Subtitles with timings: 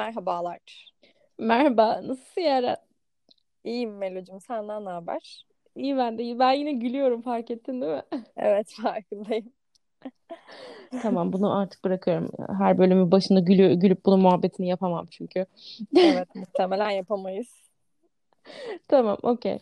[0.00, 0.92] Merhabalar.
[1.38, 2.76] Merhaba, nasılsın Yaren?
[3.64, 4.40] İyiyim Melo'cum.
[4.40, 5.46] Senden ne haber?
[5.76, 6.38] İyi ben de.
[6.38, 8.02] Ben yine gülüyorum fark ettin değil mi?
[8.36, 9.52] Evet farkındayım.
[11.02, 12.30] Tamam bunu artık bırakıyorum.
[12.58, 15.46] Her bölümün başında gülü, gülüp bunun muhabbetini yapamam çünkü.
[15.96, 17.48] Evet muhtemelen yapamayız.
[18.88, 19.58] Tamam, okey.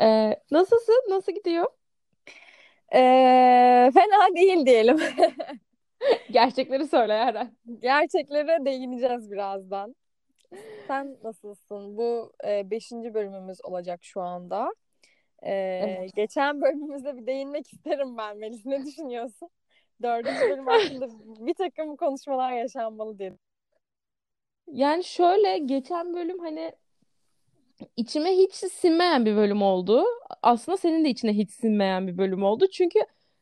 [0.00, 1.04] Ee, nasılsın?
[1.08, 1.66] Nasıl gidiyor?
[2.94, 4.98] Ee, fena değil diyelim.
[6.30, 7.56] Gerçekleri söyle Yaren.
[7.78, 9.94] Gerçeklere değineceğiz birazdan.
[10.86, 11.96] Sen nasılsın?
[11.96, 14.70] Bu e, beşinci bölümümüz olacak şu anda.
[15.42, 16.16] Ee, Evet.
[16.16, 18.36] geçen bölümümüzde bir değinmek isterim ben.
[18.38, 19.48] Melis ne düşünüyorsun?
[20.02, 21.08] Dördüncü bölüm hakkında
[21.46, 23.32] bir takım konuşmalar yaşanmalı diye.
[24.72, 26.72] Yani şöyle geçen bölüm hani
[27.96, 30.04] içime hiç sinmeyen bir bölüm oldu.
[30.42, 32.66] Aslında senin de içine hiç sinmeyen bir bölüm oldu.
[32.72, 32.98] Çünkü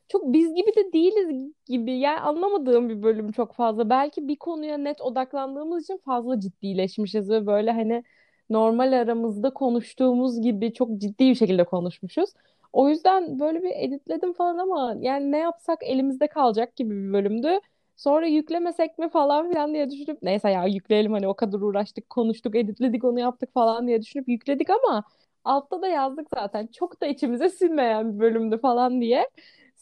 [0.08, 1.92] çok biz gibi de değiliz gibi.
[1.98, 3.90] Yani anlamadığım bir bölüm çok fazla.
[3.90, 8.04] Belki bir konuya net odaklandığımız için fazla ciddileşmişiz ve böyle hani
[8.50, 12.30] normal aramızda konuştuğumuz gibi çok ciddi bir şekilde konuşmuşuz.
[12.72, 17.60] O yüzden böyle bir editledim falan ama yani ne yapsak elimizde kalacak gibi bir bölümdü.
[17.96, 22.56] Sonra yüklemesek mi falan filan diye düşünüp neyse ya yükleyelim hani o kadar uğraştık, konuştuk,
[22.56, 25.04] editledik, onu yaptık falan diye düşünüp yükledik ama
[25.44, 26.66] altta da yazdık zaten.
[26.66, 29.26] Çok da içimize sinmeyen bir bölümdü falan diye.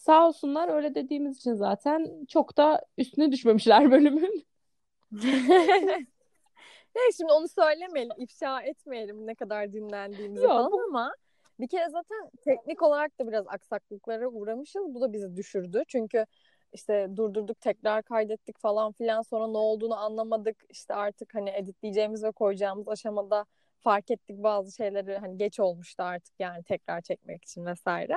[0.04, 4.46] Sağ olsunlar öyle dediğimiz için zaten çok da üstüne düşmemişler bölümün.
[6.96, 11.14] Ne şimdi onu söylemeyelim, ifşa etmeyelim ne kadar dinlendiğimizi Yok falan ama
[11.60, 14.94] bir kere zaten teknik olarak da biraz aksaklıklara uğramışız.
[14.94, 15.82] Bu da bizi düşürdü.
[15.88, 16.26] Çünkü
[16.72, 20.56] işte durdurduk, tekrar kaydettik falan filan sonra ne olduğunu anlamadık.
[20.68, 23.44] İşte artık hani editleyeceğimiz ve koyacağımız aşamada
[23.78, 28.14] fark ettik bazı şeyleri hani geç olmuştu artık yani tekrar çekmek için vesaire.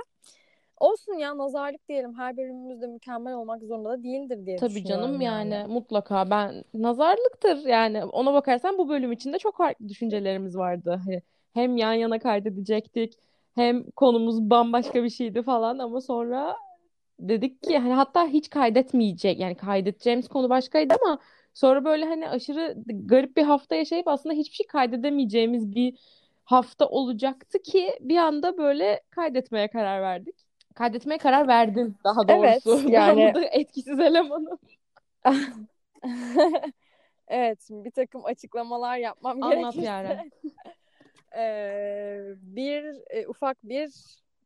[0.79, 2.13] Olsun ya nazarlık diyelim.
[2.17, 5.53] Her bölümümüz de mükemmel olmak zorunda da değildir diye tabii canım yani.
[5.53, 11.01] yani mutlaka ben nazarlıktır yani ona bakarsan bu bölüm içinde çok farklı düşüncelerimiz vardı.
[11.05, 11.21] Hani
[11.53, 13.13] hem yan yana kaydedecektik
[13.55, 16.55] hem konumuz bambaşka bir şeydi falan ama sonra
[17.19, 21.19] dedik ki hani hatta hiç kaydetmeyecek yani kaydedeceğimiz konu başkaydı ama
[21.53, 25.99] sonra böyle hani aşırı garip bir hafta yaşayıp aslında hiçbir şey kaydedemeyeceğimiz bir
[26.45, 30.46] hafta olacaktı ki bir anda böyle kaydetmeye karar verdik.
[30.77, 32.87] Kaydetmeye karar verdin daha Evet doğrusu.
[32.87, 34.59] Ben yani burada etkisiz elemanım.
[37.27, 40.31] evet bir takım açıklamalar yapmam Anlat gerekirse Yaren.
[41.35, 43.93] eee, bir e, ufak bir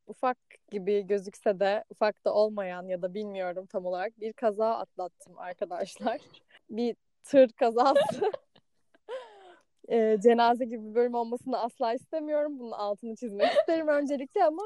[0.07, 0.37] ufak
[0.71, 6.17] gibi gözükse de ufak da olmayan ya da bilmiyorum tam olarak bir kaza atlattım arkadaşlar.
[6.69, 8.31] Bir tır kazası.
[9.87, 12.59] Eee, cenaze gibi bir bölüm olmasını asla istemiyorum.
[12.59, 14.63] Bunun altını çizmek isterim öncelikle ama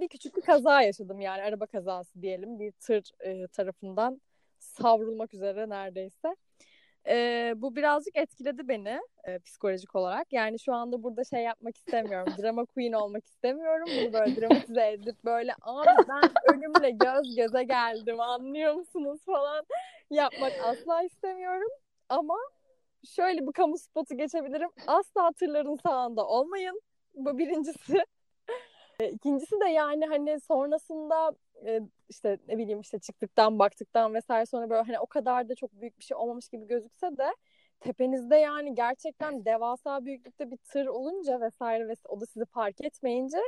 [0.00, 4.20] bir küçük bir kaza yaşadım yani araba kazası diyelim bir tır e, tarafından
[4.58, 6.36] savrulmak üzere neredeyse.
[7.08, 10.32] E, bu birazcık etkiledi beni e, psikolojik olarak.
[10.32, 12.32] Yani şu anda burada şey yapmak istemiyorum.
[12.42, 13.88] Drama queen olmak istemiyorum.
[14.00, 19.66] Bunu böyle dramatize edip böyle abi ben ölümle göz göze geldim anlıyor musunuz falan
[20.10, 21.70] yapmak asla istemiyorum.
[22.08, 22.36] Ama
[23.04, 24.70] şöyle bir kamu spotu geçebilirim.
[24.86, 26.80] Asla tırların sağında olmayın.
[27.14, 28.04] Bu birincisi.
[29.00, 31.32] E, İkincisi de yani hani sonrasında
[31.66, 35.72] e, işte ne bileyim işte çıktıktan baktıktan vesaire sonra böyle hani o kadar da çok
[35.72, 37.34] büyük bir şey olmamış gibi gözükse de
[37.80, 43.38] tepenizde yani gerçekten devasa büyüklükte bir tır olunca vesaire ve o da sizi park etmeyince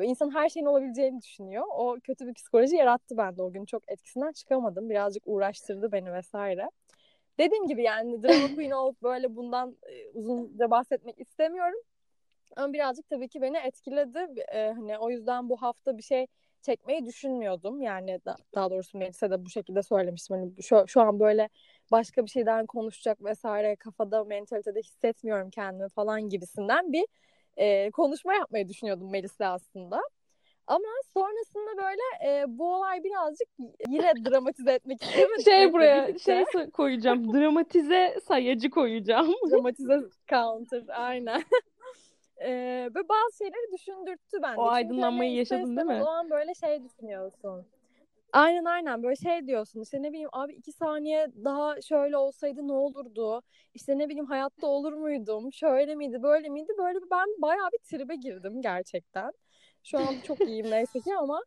[0.00, 1.64] ve insan her şeyin olabileceğini düşünüyor.
[1.70, 3.64] O kötü bir psikoloji yarattı bende o gün.
[3.64, 4.90] Çok etkisinden çıkamadım.
[4.90, 6.70] Birazcık uğraştırdı beni vesaire.
[7.38, 11.80] Dediğim gibi yani drama queen olup böyle bundan e, uzunca bahsetmek istemiyorum.
[12.56, 14.42] Ama birazcık tabii ki beni etkiledi.
[14.52, 16.26] Ee, hani o yüzden bu hafta bir şey
[16.62, 17.82] çekmeyi düşünmüyordum.
[17.82, 20.36] Yani da, daha doğrusu Melisa'ya da bu şekilde söylemiştim.
[20.36, 21.48] Hani şu, şu an böyle
[21.92, 27.06] başka bir şeyden konuşacak vesaire kafada mentalitede hissetmiyorum kendimi falan gibisinden bir
[27.56, 30.00] e, konuşma yapmayı düşünüyordum Melis'le aslında.
[30.66, 33.48] Ama sonrasında böyle e, bu olay birazcık
[33.88, 37.32] yine dramatize etmek Şey istemedikle buraya birlikte şey koyacağım.
[37.34, 39.34] Dramatize sayacı koyacağım.
[39.50, 41.42] dramatize counter aynen.
[42.40, 44.60] Ve bazı şeyleri düşündürttü bende.
[44.60, 46.02] O Çünkü aydınlanmayı hani yaşadın değil mi?
[46.02, 47.66] o an böyle şey düşünüyorsun.
[48.32, 52.72] Aynen aynen böyle şey diyorsun işte ne bileyim abi iki saniye daha şöyle olsaydı ne
[52.72, 53.42] olurdu?
[53.74, 55.52] İşte ne bileyim hayatta olur muydum?
[55.52, 56.72] Şöyle miydi böyle miydi?
[56.78, 59.32] Böyle ben bayağı bir tribe girdim gerçekten.
[59.84, 61.42] Şu an çok iyiyim neyse ki ama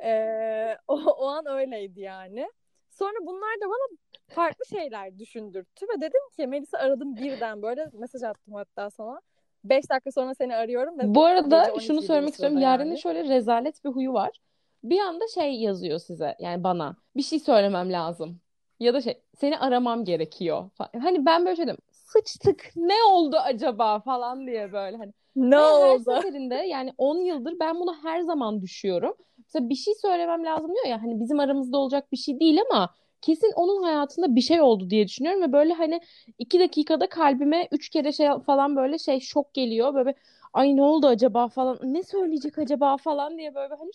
[0.00, 2.48] eee, o, o an öyleydi yani.
[2.90, 3.96] Sonra bunlar da bana
[4.28, 9.20] farklı şeyler düşündürttü ve dedim ki Melisa aradım birden böyle mesaj attım hatta sana.
[9.68, 12.58] 5 dakika sonra seni arıyorum ve Bu arada 12 şunu söylemek istiyorum.
[12.58, 13.00] Yaren'in yani.
[13.00, 14.40] şöyle rezalet bir huyu var.
[14.84, 16.96] Bir anda şey yazıyor size yani bana.
[17.16, 18.40] Bir şey söylemem lazım.
[18.80, 20.70] Ya da şey seni aramam gerekiyor.
[21.02, 21.78] Hani ben böyle şey dedim.
[21.90, 25.12] sıçtık ne oldu acaba falan diye böyle hani.
[25.36, 26.02] Ne Ve her oldu?
[26.04, 29.14] seferinde yani 10 yıldır ben buna her zaman düşüyorum.
[29.38, 32.90] Mesela bir şey söylemem lazım diyor ya hani bizim aramızda olacak bir şey değil ama
[33.22, 36.00] kesin onun hayatında bir şey oldu diye düşünüyorum ve böyle hani
[36.38, 40.14] iki dakikada kalbime üç kere şey falan böyle şey şok geliyor böyle
[40.52, 43.90] ay ne oldu acaba falan ne söyleyecek acaba falan diye böyle hani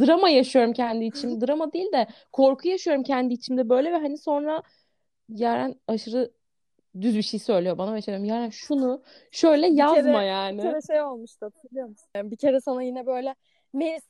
[0.00, 4.62] drama yaşıyorum kendi içimde drama değil de korku yaşıyorum kendi içimde böyle ve hani sonra
[5.28, 6.32] Yaren aşırı
[7.00, 9.02] düz bir şey söylüyor bana ve şey diyorum Yaren şunu
[9.32, 10.58] şöyle Bir yazma kere- yani.
[10.58, 12.08] Bir kere şey olmuştu hatırlıyor musun?
[12.16, 13.34] Yani bir kere sana yine böyle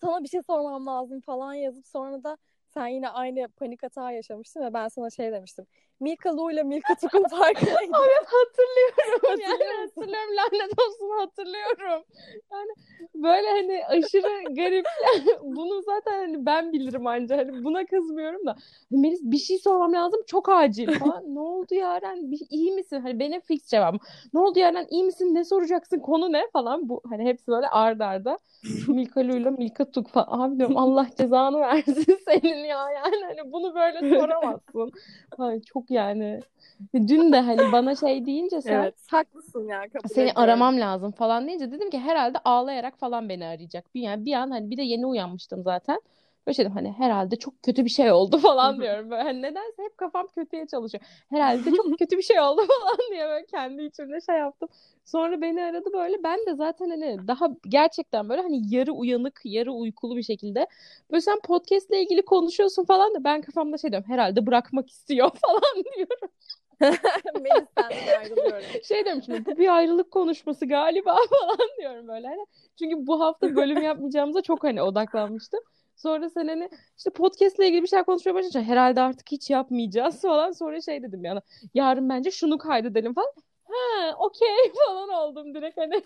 [0.01, 2.39] sana bir şey sormam lazım falan yazıp sonra da
[2.79, 5.67] sen yine aynı panik hata yaşamıştın ve ben sana şey demiştim.
[6.00, 7.93] Milka Lu ile Milka Tuk'un farkı neydi?
[8.06, 9.12] Evet hatırlıyorum.
[9.12, 10.37] Hatırlıyor Yani hatırlıyorum.
[10.37, 12.05] Lanet olsun hatırlıyorum.
[12.53, 12.71] Yani
[13.15, 14.87] böyle hani aşırı garip.
[15.43, 17.37] Bunu zaten hani ben bilirim anca.
[17.37, 18.56] Hani buna kızmıyorum da.
[18.91, 20.21] Melis bir şey sormam lazım.
[20.27, 21.35] Çok acil falan.
[21.35, 22.31] Ne oldu Yaren?
[22.31, 23.01] Bir, iyi misin?
[23.01, 24.01] Hani benim fix cevabım.
[24.35, 24.87] Ne oldu Yaren?
[24.91, 25.35] İyi misin?
[25.35, 25.99] Ne soracaksın?
[25.99, 26.43] Konu ne?
[26.53, 26.89] Falan.
[26.89, 28.39] Bu hani hepsi böyle ard arda.
[28.89, 30.41] Milka Lu'yla Milka Tuk falan.
[30.41, 32.91] Abi diyorum Allah cezanı versin senin ya.
[32.91, 34.93] Yani hani bunu böyle soramazsın.
[35.39, 36.44] Ay, çok yani.
[36.94, 40.32] Dün de hani bana şey deyince sen Evet haklısın ya kabul seni ediyorum.
[40.32, 43.94] aramam lazım falan deyince dedim ki herhalde ağlayarak falan beni arayacak.
[43.94, 46.00] Bir yani bir an hani bir de yeni uyanmıştım zaten.
[46.49, 49.11] Böyle şey dedim hani herhalde çok kötü bir şey oldu falan diyorum.
[49.11, 51.05] Böyle hani nedense hep kafam kötüye çalışıyor.
[51.31, 54.69] Herhalde çok kötü bir şey oldu falan diye böyle kendi içimde şey yaptım.
[55.05, 56.23] Sonra beni aradı böyle.
[56.25, 60.67] Ben de zaten hani daha gerçekten böyle hani yarı uyanık, yarı uykulu bir şekilde.
[61.11, 64.11] Böyle sen podcast'le ilgili konuşuyorsun falan da ben kafamda şey diyorum.
[64.11, 66.31] Herhalde bırakmak istiyor falan diyorum.
[68.21, 68.85] Ayrılıyorum.
[68.85, 72.27] Şey diyorum şimdi bu bir ayrılık konuşması galiba falan diyorum böyle.
[72.27, 72.47] Hani
[72.79, 75.61] çünkü bu hafta bölüm yapmayacağımıza çok hani odaklanmıştım.
[75.99, 76.69] Sonra sen hani
[76.99, 80.53] işte podcast'le ilgili bir şeyler konuşmaya başlayınca herhalde artık hiç yapmayacağız falan.
[80.53, 81.41] Sonra şey dedim yani
[81.75, 83.33] yarın bence şunu kaydedelim falan.
[83.65, 86.03] Ha okey falan oldum direkt hani.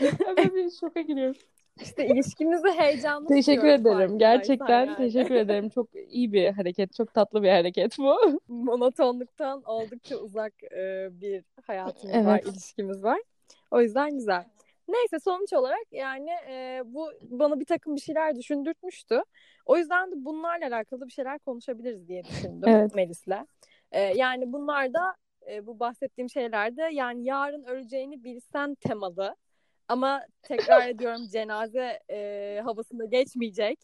[0.26, 1.36] Böyle bir şoka giriyorum.
[1.80, 4.18] İşte ilişkimizi heyecanlı Teşekkür ederim.
[4.18, 4.96] Gerçekten yani.
[4.96, 5.68] teşekkür ederim.
[5.68, 6.94] Çok iyi bir hareket.
[6.94, 8.16] Çok tatlı bir hareket bu.
[8.48, 10.52] Monotonluktan oldukça uzak
[11.10, 12.46] bir hayatımız var, Evet.
[12.46, 13.20] ilişkimiz var.
[13.70, 14.44] O yüzden güzel.
[14.88, 19.22] Neyse sonuç olarak yani e, bu bana bir takım bir şeyler düşündürtmüştü.
[19.66, 22.94] O yüzden de bunlarla alakalı bir şeyler konuşabiliriz diye düşündüm Evet.
[22.94, 23.46] Melis'le.
[23.92, 25.16] E, yani bunlar da
[25.50, 29.36] e, bu bahsettiğim şeylerde yani yarın öleceğini bilsen temalı.
[29.88, 33.78] Ama tekrar ediyorum cenaze e, havasında geçmeyecek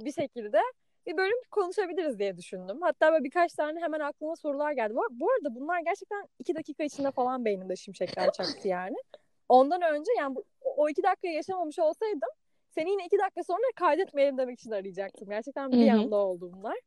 [0.00, 0.58] bir şekilde
[1.06, 2.78] bir bölüm konuşabiliriz diye düşündüm.
[2.82, 4.94] Hatta böyle birkaç tane hemen aklıma sorular geldi.
[4.94, 8.96] Bu, bu arada bunlar gerçekten iki dakika içinde falan beynimde şimşekler çaktı yani.
[9.48, 12.28] Ondan önce yani bu, o iki dakikayı yaşamamış olsaydım
[12.74, 15.28] seni yine iki dakika sonra kaydetmeyelim demek için arayacaktım.
[15.28, 16.00] Gerçekten bir Hı hı.
[16.00, 16.78] anda oldu bunlar.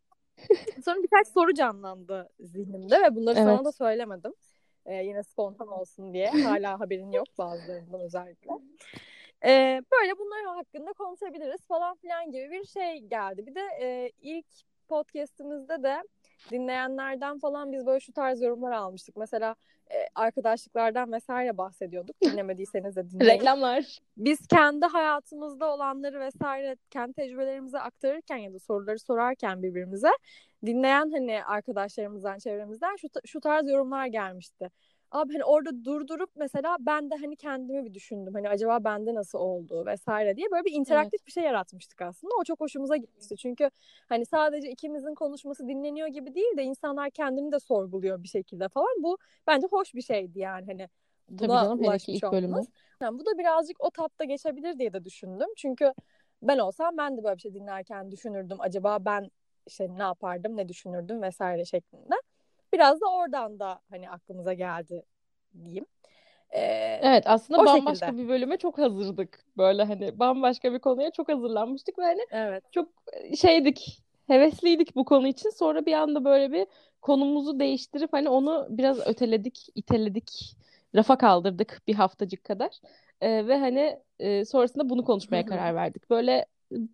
[0.86, 3.66] Sonra birkaç soru canlandı zihnimde ve bunları sana Evet.
[3.66, 4.34] da söylemedim.
[4.86, 6.30] Ee, yine spontan olsun diye.
[6.30, 8.52] Hala haberin yok bazılarından özellikle.
[9.46, 13.48] Ee, böyle bunlar hakkında konuşabiliriz falan filan gibi bir şey geldi.
[13.48, 14.46] Bir de e, ilk
[14.88, 16.04] podcast'imizde de
[16.52, 19.18] dinleyenlerden falan biz böyle şu tarz yorumlar almıştık.
[19.18, 19.56] Mesela
[19.92, 22.16] e, arkadaşlıklardan vesaire bahsediyorduk.
[22.22, 23.32] Dinlemediyseniz de dinleyin.
[23.32, 24.00] Reklamlar.
[24.18, 30.12] Biz kendi hayatımızda olanları vesaire kendi tecrübelerimizi aktarırken ya da soruları sorarken birbirimize
[30.66, 34.70] dinleyen hani arkadaşlarımızdan, çevremizden şu, şu tarz yorumlar gelmişti.
[35.12, 38.34] Abi hani orada durdurup mesela ben de hani kendimi bir düşündüm.
[38.34, 42.34] Hani acaba bende nasıl oldu vesaire diye böyle bir interaktif bir şey yaratmıştık aslında.
[42.42, 43.38] O çok hoşumuza gitmişti.
[43.38, 43.70] Çünkü
[44.10, 49.04] hani sadece ikimizin konuşması dinleniyor gibi değil de insanlar kendini de sorguluyor bir şekilde falan.
[49.04, 50.90] Bu bence hoş bir şeydi yani hani
[51.38, 52.24] Tabii buna canım hele ki ulaşmış ilk.
[53.02, 55.48] Yani bu da birazcık o tatta geçebilir diye de düşündüm.
[55.58, 55.94] Çünkü
[56.42, 58.58] ben olsam ben de böyle bir şey dinlerken düşünürdüm.
[58.62, 59.32] Acaba ben
[59.68, 62.16] işte ne yapardım, ne düşünürdüm vesaire şeklinde.
[62.76, 65.04] Biraz da oradan da hani aklımıza geldi
[65.66, 65.86] diyeyim.
[66.52, 68.24] Ee, Evet aslında O bambaşka şekilde.
[68.24, 69.40] bir bölüme çok hazırdık.
[69.58, 72.64] Böyle hani bambaşka bir konuya çok hazırlanmıştık ve hani evet.
[72.72, 72.90] çok
[73.38, 75.50] şeydik, hevesliydik bu konu için.
[75.50, 76.68] Sonra bir anda böyle bir
[77.02, 80.58] konumuzu değiştirip hani onu biraz öteledik, iteledik,
[80.96, 82.80] rafa kaldırdık bir haftacık kadar.
[83.22, 86.10] Ee, ve hani e, sonrasında bunu konuşmaya karar verdik.
[86.10, 86.46] Böyle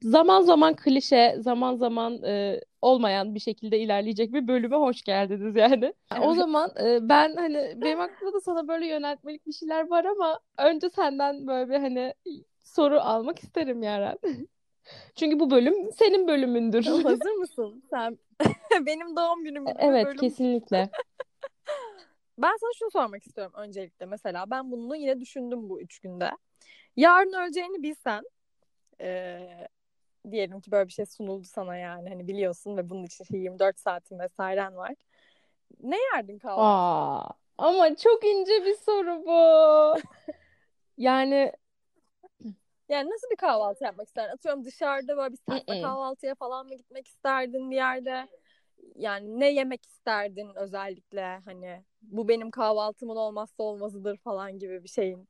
[0.04, 5.94] zaman zaman klişe, zaman zaman e, olmayan bir şekilde ilerleyecek bir bölüme hoş geldiniz yani.
[6.22, 10.40] O zaman e, ben hani benim aklımda da sana böyle yöneltmelik bir şeyler var ama
[10.58, 12.14] önce senden böyle bir hani
[12.64, 14.18] soru almak isterim Yaren.
[15.16, 16.84] Çünkü bu bölüm senin bölümündür.
[17.04, 17.84] Hazır mısın?
[17.90, 18.18] Sen
[18.86, 20.18] benim doğum günüm Evet, bölüm.
[20.18, 20.90] kesinlikle.
[22.38, 24.06] Ben sana şunu sormak istiyorum öncelikle.
[24.06, 26.32] Mesela ben bunu yine düşündüm bu üç günde.
[26.96, 28.24] Yarın öleceğini bilsen
[29.02, 29.68] eee,
[30.32, 33.80] diyelim ki böyle bir şey sunuldu sana yani hani biliyorsun ve bunun için işte 24
[33.80, 34.96] saatin vesairen var.
[35.84, 36.64] Ne yerdin kahvaltıda?
[36.64, 40.02] Aa, Ama çok ince bir soru bu.
[40.98, 41.52] Yani
[42.90, 44.34] Yani nasıl bir kahvaltı yapmak isterdin?
[44.34, 48.28] Atıyorum dışarıda böyle bir serpme kahvaltıya falan mı gitmek isterdin bir yerde?
[48.96, 55.30] Yani ne yemek isterdin özellikle hani bu benim kahvaltımın olmazsa olmazıdır falan gibi bir şeyin.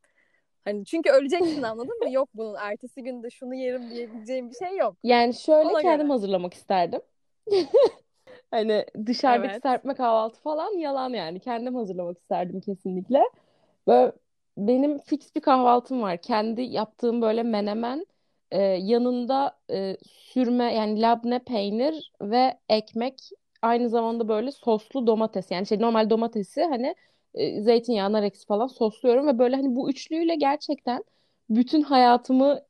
[0.65, 2.09] Hani çünkü öleceksin anladın mı?
[2.11, 4.97] Yok bunun ertesi günde şunu yerim diyebileceğim bir şey yok.
[5.03, 6.09] yani şöyle Ona kendim göre.
[6.09, 7.01] hazırlamak isterdim.
[8.51, 9.63] Hani dışarıdaki Evet.
[9.63, 11.39] serpme kahvaltı falan yalan yani.
[11.39, 13.23] Kendim hazırlamak isterdim kesinlikle.
[13.87, 14.11] Böyle
[14.57, 16.21] benim fix bir kahvaltım var.
[16.21, 18.05] Kendi yaptığım böyle menemen
[18.51, 23.29] e, yanında e, sürme yani labne peynir ve ekmek
[23.61, 26.95] aynı zamanda böyle soslu domates yani şey normal domatesi hani
[27.35, 31.03] e, zeytinyağı, nar ekşisi falan sosluyorum ve böyle hani bu üçlüyle gerçekten
[31.49, 32.61] bütün hayatımı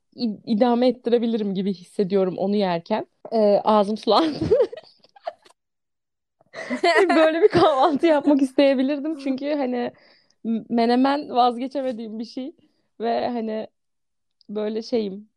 [0.46, 3.06] idame ettirebilirim gibi hissediyorum onu yerken.
[3.32, 4.38] E, ağzım sulandı.
[7.16, 9.92] Böyle bir kahvaltı yapmak isteyebilirdim çünkü hani
[10.68, 12.52] menemen vazgeçemediğim bir şey
[13.00, 13.66] ve hani
[14.48, 15.28] böyle şeyim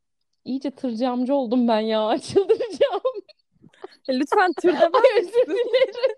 [0.45, 3.01] iyice tırcı amca oldum ben ya çıldıracağım.
[4.09, 6.15] Lütfen tır Ay özür dilerim.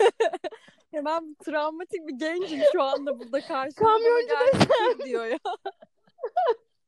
[0.92, 5.38] Ya ben travmatik bir gencim şu anda burada karşımda Kamyoncu tır diyor ya.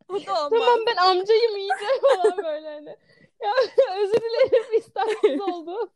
[0.09, 0.51] O da olmaz.
[0.51, 2.97] Tamam ben amcayım iyice falan böyle hani.
[3.43, 3.51] Ya
[4.03, 5.91] özür dilerim istemsiz oldu.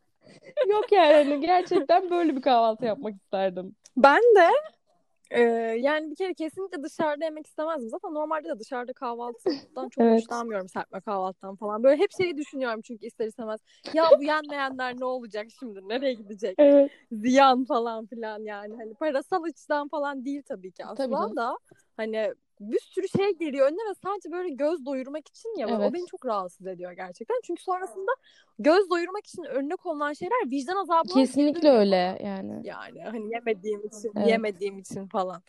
[0.67, 3.77] Yok yani hani gerçekten böyle bir kahvaltı yapmak isterdim.
[3.97, 4.49] Ben de
[5.79, 7.89] yani bir kere kesinlikle dışarıda yemek istemezdim.
[7.89, 10.23] Zaten normalde de dışarıda kahvaltıdan çok Evet.
[10.23, 11.83] hoşlanmıyorum serpme kahvaltıdan falan.
[11.83, 13.61] Böyle hep şeyi düşünüyorum çünkü ister istemez.
[13.95, 15.89] Ya bu yenmeyenler ne olacak şimdi?
[15.89, 16.59] Nereye gidecek?
[16.59, 16.93] Evet.
[17.13, 18.77] Ziyan falan filan yani.
[18.77, 21.37] Hani parasal açıdan falan değil tabii ki Tabii asla canım.
[21.37, 21.59] da
[21.97, 25.67] hani bir sürü şey geliyor önüne ve sadece böyle göz doyurmak için ya.
[25.71, 25.91] Evet.
[25.91, 27.41] O beni çok rahatsız ediyor gerçekten.
[27.45, 28.11] Çünkü sonrasında
[28.59, 32.29] göz doyurmak için önüne konulan şeyler vicdan azabı Kesinlikle öyle bana.
[32.29, 32.61] yani.
[32.65, 34.29] Yani hani yemediğim için, Evet.
[34.29, 35.43] yemediğim için falan.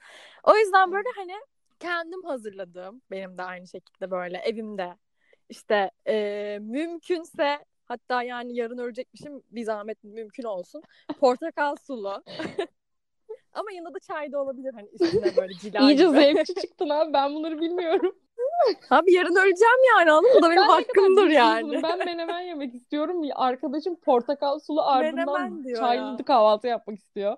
[0.43, 1.33] O yüzden böyle hani
[1.79, 4.95] kendim hazırladığım, benim de aynı şekilde böyle evimde
[5.49, 10.83] işte e, mümkünse hatta yani yarın ölecekmişim bir zahmet mümkün olsun.
[11.19, 12.23] Portakal sulu.
[13.53, 16.11] Ama yanında da çay da olabilir hani üstüne böyle cila İyice gibi.
[16.11, 18.15] zevkçi çıktın abi ben bunları bilmiyorum.
[18.89, 20.39] Abi yarın öleceğim yani anladın mı?
[20.39, 21.83] Bu da benim Ben hakkımdır yani.
[21.83, 23.21] Ben menemen yemek istiyorum.
[23.35, 26.25] Arkadaşım portakal sulu ardından çaylı ya.
[26.25, 27.37] kahvaltı yapmak istiyor.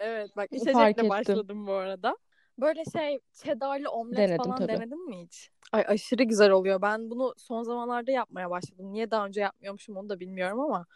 [0.00, 2.16] Evet bak içecekle başladım bu arada.
[2.58, 4.68] Böyle şey cheddarlı omlet Denedim falan tabii.
[4.68, 5.50] denedin mi hiç?
[5.72, 6.82] Ay aşırı güzel oluyor.
[6.82, 8.92] Ben bunu son zamanlarda yapmaya başladım.
[8.92, 10.86] Niye daha önce yapmıyormuşum onu da bilmiyorum ama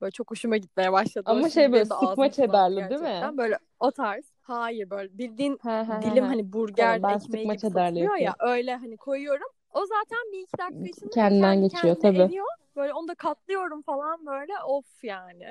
[0.00, 1.24] böyle çok hoşuma gitmeye başladı.
[1.30, 3.38] Ama şey böyle sıkma cheddarlı değil mi?
[3.38, 4.24] Böyle o tarz.
[4.42, 6.28] Hayır böyle bildiğin He he dilim he.
[6.28, 9.48] hani burger Tamam ben ekmeği sıkma gibi satılıyor ya öyle hani koyuyorum.
[9.74, 12.18] O zaten bir iki dakika içinde Kendinden kendi geçiyor tabii.
[12.18, 12.46] eriyor.
[12.76, 15.50] Böyle onu da katlıyorum falan böyle of yani.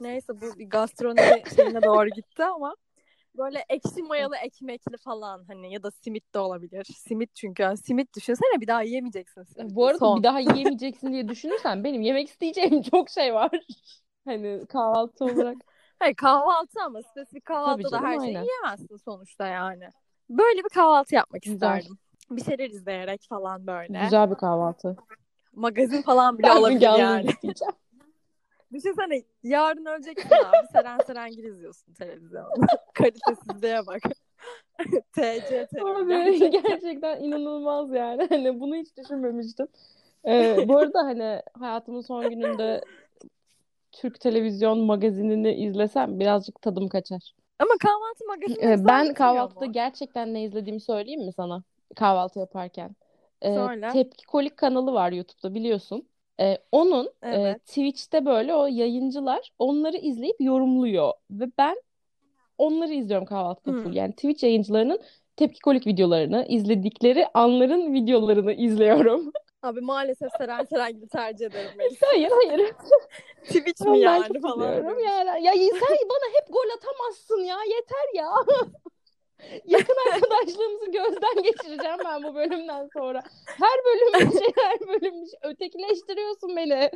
[0.00, 2.76] Neyse bu bir gastronomi şeyine doğru gitti ama
[3.38, 6.84] böyle ekşi mayalı ekmekli falan hani ya da simit de olabilir.
[6.84, 9.74] Simit çünkü yani simit düşünsene bir daha yiyemeyeceksin simiti.
[9.74, 10.18] Bu arada Son.
[10.18, 13.50] bir daha yiyemeyeceksin diye düşünürsen benim yemek isteyeceğim çok şey var.
[14.24, 15.56] Hani kahvaltı olarak.
[15.98, 18.42] Hayır kahvaltı ama spesifik kahvaltıda canım her şeyi aynen.
[18.42, 19.88] yiyemezsin sonuçta yani.
[20.30, 21.54] Böyle bir kahvaltı yapmak Güzel.
[21.54, 21.98] isterdim.
[22.30, 24.00] Bir şeyler izleyerek falan böyle.
[24.04, 24.96] Güzel bir kahvaltı.
[25.52, 27.26] Magazin falan bile olabilir yani.
[28.72, 30.66] Düşünsene yarın öleceksin abi.
[30.72, 32.66] Seren Serengil izliyorsun televizyonda.
[32.94, 34.02] Kalitesizliğe bak.
[35.12, 37.20] TC Abi gerçekten.
[37.20, 38.26] inanılmaz yani.
[38.28, 39.66] Hani bunu hiç düşünmemiştim.
[40.26, 42.80] Ee, bu arada hani hayatımın son gününde
[43.92, 47.34] Türk televizyon magazinini izlesem birazcık tadım kaçar.
[47.58, 49.72] Ama kahvaltı magazinleri Ee, ben kahvaltıda mu?
[49.72, 51.62] gerçekten ne izlediğimi söyleyeyim mi sana?
[51.96, 52.96] Kahvaltı yaparken.
[53.42, 53.90] Ee, Söyle.
[53.92, 56.08] Tepki Kolik kanalı var YouTube'da biliyorsun.
[56.40, 57.66] Ee, onun e, Evet.
[57.66, 61.12] Twitch'te böyle o yayıncılar onları izleyip yorumluyor.
[61.30, 61.82] Ve ben
[62.58, 63.84] onları izliyorum kahvaltıda full.
[63.84, 63.92] Hmm.
[63.92, 65.00] Yani Twitch yayıncılarının
[65.36, 69.32] Tepki Kolik videolarını, izledikleri anların videolarını izliyorum.
[69.62, 71.98] Abi maalesef Seren Serengil'i tercih ederim Melis.
[72.02, 72.72] Hayır hayır.
[73.44, 75.44] Twitch mi Ben yani çok falan yani.
[75.44, 77.56] Ya sen bana hep gol atamazsın ya.
[77.64, 78.30] Yeter ya.
[79.64, 83.22] Yakın arkadaşlığımızı gözden geçireceğim ben bu bölümden sonra.
[83.46, 85.40] Her bölüm bir şey, her bölüm bir şey.
[85.42, 86.90] Ötekileştiriyorsun beni.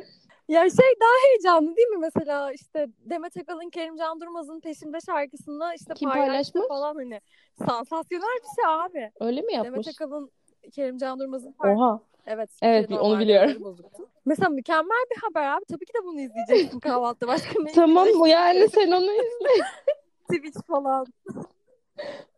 [0.47, 5.93] Ya şey daha heyecanlı değil mi mesela işte Demet Akalın Kerimcan Durmaz'ın peşimde şarkısını işte
[5.93, 6.67] Kim paylaştı paylaşmış?
[6.67, 7.21] falan hani
[7.67, 9.11] sansasyonel bir şey abi.
[9.19, 9.87] Öyle mi Demet yapmış?
[9.87, 10.31] Akalın
[10.71, 11.99] Kerimcan Durmaz'ın Oha.
[12.25, 13.77] Evet, Evet, onu biliyorum.
[14.25, 15.65] Mesela mükemmel bir haber abi.
[15.65, 17.27] Tabii ki de bunu izleyeceksin kahvaltıda.
[17.27, 19.65] Başka ne Tamam bu yani sen onu izle.
[20.31, 21.05] Twitch falan.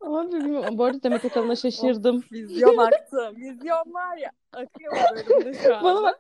[0.02, 0.78] Abi bilmiyorum.
[0.78, 2.18] Bu arada Demet Akalın'a şaşırdım.
[2.18, 3.36] Of, vizyon aktı.
[3.36, 6.04] Vizyon var ya akıyor bölümde şu Bana anda.
[6.04, 6.20] bak.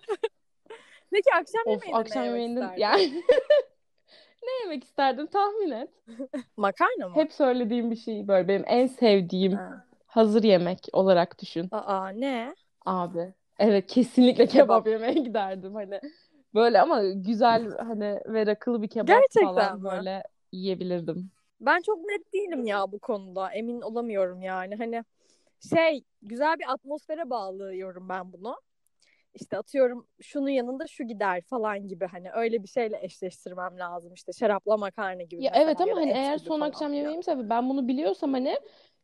[1.11, 2.81] Peki akşam Of yemeğinde akşam ne yemek yemeğinden isterdin?
[2.81, 3.23] yani
[4.43, 5.89] ne yemek isterdin tahmin et.
[6.57, 7.15] Makarna mı?
[7.15, 9.85] Hep söylediğim bir şey böyle benim en sevdiğim Ha.
[10.05, 11.67] hazır yemek olarak düşün.
[11.71, 12.55] Aa ne?
[12.85, 13.33] Abi.
[13.59, 14.87] Evet kesinlikle kebap Kebap.
[14.87, 15.99] yemeye giderdim hani.
[16.53, 19.83] Böyle ama güzel hani ve rakılı bir kebap Gerçekten falan mi?
[19.83, 21.31] böyle yiyebilirdim.
[21.59, 23.51] Ben çok net değilim ya bu konuda.
[23.51, 24.75] Emin olamıyorum yani.
[24.75, 25.03] Hani
[25.73, 28.55] şey güzel bir atmosfere bağlıyorum ben bunu.
[29.33, 34.13] İşte atıyorum şunun yanında şu gider falan gibi hani öyle bir şeyle eşleştirmem lazım.
[34.13, 37.87] İşte şarapla makarna gibi Ya evet ama ya hani eğer son akşam yemeğimse ben bunu
[37.87, 38.57] biliyorsam hani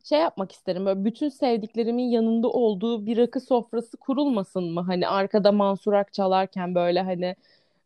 [0.03, 0.85] şey yapmak isterim.
[0.85, 4.81] Böyle bütün sevdiklerimin yanında olduğu bir rakı sofrası kurulmasın mı?
[4.81, 7.35] Hani arkada Mansur Ak çalarken böyle hani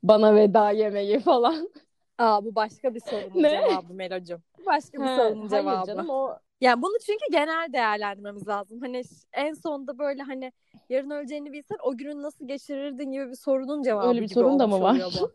[0.03, 1.69] bana veda yemeği falan.
[2.17, 3.51] Aa bu başka bir sorunun Ne?
[3.51, 4.43] cevabı Melocum.
[4.65, 5.88] Başka bir He, sorunun hayır cevabı.
[5.88, 8.81] canım o Yani bunu çünkü genel değerlendirmemiz lazım.
[8.81, 9.03] Hani
[9.34, 10.51] en sonunda böyle hani
[10.89, 14.60] yarın öleceğini bilsen o günün nasıl geçirirdin gibi bir sorunun cevabı Öyle bir gibi sorun
[14.60, 15.01] da mı var?
[15.22, 15.31] bu.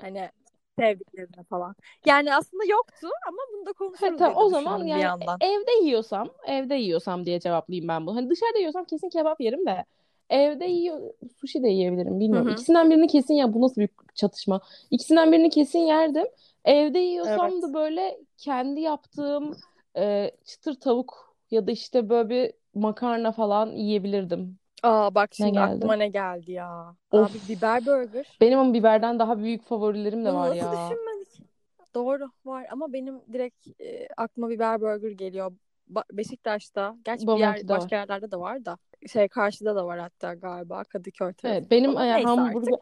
[0.00, 0.30] Hani
[0.78, 1.74] sevdiklerine falan.
[2.06, 6.28] Yani aslında yoktu ama bunu da Ha, konuşuruz tamam diye o zaman yani evde yiyorsam,
[6.46, 8.16] evde yiyorsam diye cevaplayayım ben bunu.
[8.16, 9.84] Hani dışarıda yiyorsam kesin kebap yerim de
[10.30, 12.48] evde yiyor sushi de yiyebilirim bilmiyorum.
[12.48, 12.54] Hı hı.
[12.54, 14.60] İkisinden birini kesin ya bu nasıl bir çatışma.
[14.90, 16.26] İkisinden birini kesin yerdim.
[16.64, 17.62] Evde yiyorsam Evet.
[17.62, 19.56] da böyle kendi yaptığım
[19.96, 24.58] e, çıtır tavuk ya da işte böyle bir makarna falan yiyebilirdim.
[24.82, 25.64] Aa bak Ne şimdi geldi?
[25.64, 26.96] aklıma ne geldi ya.
[27.10, 27.30] Of.
[27.30, 28.40] Abi biber burger.
[28.40, 30.72] Benim ama biberden daha büyük favorilerim de Bunu var nasıl ya.
[30.72, 31.42] düşünmedik?
[31.94, 35.52] Doğru var ama benim direkt e, aklıma biber burger geliyor.
[35.92, 37.78] Ba- Beşiktaş'ta, gerçi bir yer de var.
[37.78, 38.78] başka yerlerde de var da.
[39.12, 41.98] Şey karşıda da var hatta galiba Kadıköy Evet, tarafında benim falan.
[41.98, 42.80] e, hamburger artık.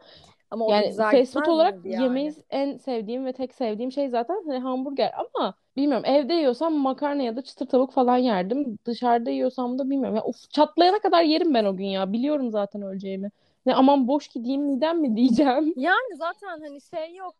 [0.51, 1.85] Ama Yani fast food olarak yani?
[1.85, 7.23] yemeği en sevdiğim ve tek sevdiğim şey zaten hani hamburger ama bilmiyorum evde yiyorsam makarna
[7.23, 8.79] ya da çıtır tavuk falan yerdim.
[8.85, 10.15] Dışarıda yiyorsam da bilmiyorum.
[10.15, 12.13] Ya, of, çatlayana kadar yerim ben o gün ya.
[12.13, 13.31] Biliyorum zaten öleceğimi.
[13.65, 15.75] Ne aman boş gideyim midem mi diyeceğim.
[15.75, 17.35] Yani zaten hani şey yok.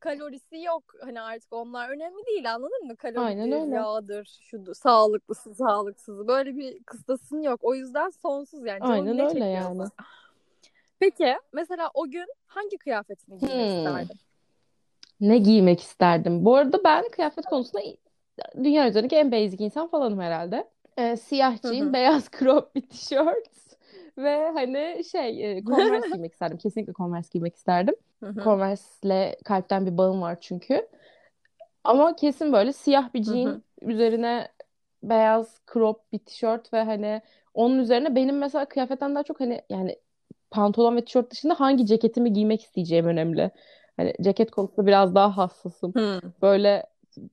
[0.00, 0.82] Kalorisi yok.
[1.00, 2.94] Hani artık onlar önemli değil anladın mı?
[3.04, 3.14] Aynen
[3.50, 3.74] Kaloridir, öyle.
[3.74, 6.28] yağdır, şudur, sağlıklısı, sağlıksızı.
[6.28, 7.60] Böyle bir kıstasın yok.
[7.62, 8.80] O yüzden sonsuz yani.
[8.80, 9.68] Canın Aynen ne öyle çekiyorsa.
[9.82, 9.88] yani.
[10.98, 13.78] Peki mesela o gün hangi kıyafetini giymek Hmm.
[13.78, 14.20] isterdin?
[15.20, 16.44] Ne giymek isterdim?
[16.44, 17.82] Bu arada ben kıyafet konusunda
[18.56, 20.68] dünya üzerindeki en basic insan falanım herhalde.
[20.98, 23.48] Ee, siyah jean, beyaz crop bir tişört
[24.18, 26.58] ve hani şey e, Converse giymek isterdim.
[26.58, 27.94] Kesinlikle Converse giymek isterdim.
[28.44, 30.88] Converse'le kalpten bir bağım var çünkü.
[31.84, 34.48] Ama kesin böyle siyah bir jean üzerine
[35.02, 37.22] beyaz crop bir tişört ve hani
[37.54, 39.96] onun üzerine benim mesela kıyafetten daha çok hani yani
[40.50, 43.50] pantolon ve tişört dışında hangi ceketimi giymek isteyeceğim önemli.
[43.96, 45.94] Hani ceket konusunda biraz daha hassasım.
[45.94, 46.20] Hı.
[46.42, 46.86] Böyle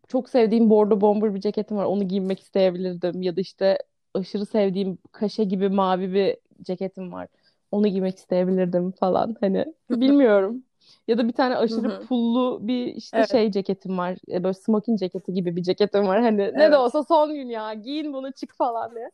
[0.08, 1.86] çok sevdiğim bordo bomber bir ceketim var.
[1.86, 3.22] Onu giymek isteyebilirdim.
[3.22, 3.78] Ya da işte
[4.14, 7.28] aşırı sevdiğim kaşe gibi mavi bir ceketim var.
[7.72, 9.36] Onu giymek isteyebilirdim falan.
[9.40, 10.64] Hani bilmiyorum.
[11.08, 12.08] Ya da bir tane aşırı hı.
[12.08, 13.30] pullu bir işte Evet.
[13.32, 14.18] şey ceketim var.
[14.32, 16.22] E, Böyle smoking ceketi gibi bir ceketim var.
[16.22, 16.78] Hani ne de Evet.
[16.78, 19.12] olsa son gün ya giyin bunu çık falan diye.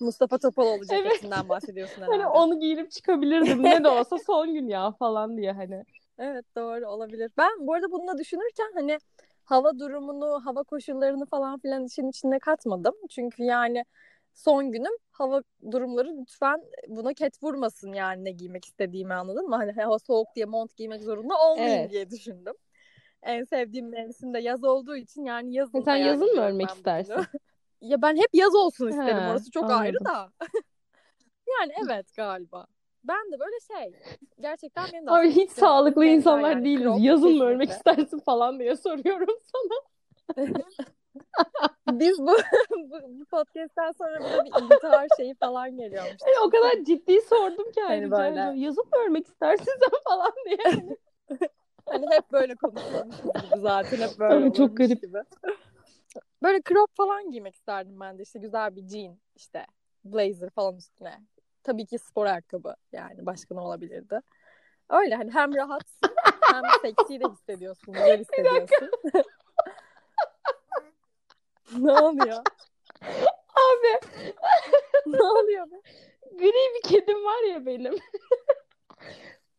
[0.00, 1.12] Mustafa Topaloğlu Evet.
[1.12, 2.38] ceketinden bahsediyorsun Hani herhalde.
[2.38, 3.64] onu giyinip çıkabilirdim.
[3.64, 5.84] Ne de olsa son gün ya falan diye hani.
[6.18, 7.30] Evet doğru olabilir.
[7.38, 8.98] Ben bu arada bunu da düşünürken hani
[9.44, 12.94] hava durumunu, hava koşullarını falan filan işin içine katmadım.
[13.10, 13.84] Çünkü yani
[14.34, 19.56] son günüm hava durumları lütfen buna ket vurmasın yani ne giymek istediğimi anladın mı?
[19.56, 21.90] Hani hava soğuk diye mont giymek zorunda olmayayım Evet.
[21.90, 22.54] diye düşündüm.
[23.22, 26.62] En sevdiğim mevsim de yaz olduğu için yani yazın E sen yazın mı günü.
[26.62, 27.14] istersin?
[27.80, 29.22] Ya ben hep yaz olsun isterim.
[29.22, 30.04] He, Orası çok ayrı anladım.
[30.04, 30.32] da.
[31.60, 32.66] Yani evet galiba.
[33.04, 34.00] Ben de böyle şey.
[34.40, 36.64] Gerçekten benim de Abi hiç sağlıklı insanlar yani.
[36.64, 36.92] değiliz.
[36.98, 37.92] Yazın mı ölmek kesinlikle.
[37.92, 39.80] istersin falan diye soruyorum sana.
[41.90, 42.36] Biz bu,
[42.70, 46.16] bu, bu podcast'ten sonra buna bir intihar şeyi falan geliyormuş.
[46.24, 48.40] Hani o kadar ciddi sordum ki Hani böyle.
[48.40, 50.88] Hani yazın mı ölmek istersin sen falan diye.
[51.86, 55.02] Hani hep böyle konuşuyormuşuz zaten hep böyle Abi çok garip.
[55.02, 55.22] gibi.
[56.42, 58.22] Böyle crop falan giymek isterdim ben de.
[58.22, 59.66] İşte güzel bir jean, işte
[60.04, 61.20] blazer falan üstüne.
[61.62, 64.20] Tabii ki spor ayakkabı yani başka ne olabilirdi.
[64.90, 66.10] Öyle hani hem rahatsın
[66.52, 68.90] hem seksi de hissediyorsun, güzel hissediyorsun.
[71.78, 72.42] ne oluyor?
[73.54, 74.06] Abi
[75.06, 75.76] Ne oluyor be?
[76.38, 77.94] gri bir kedim var ya benim.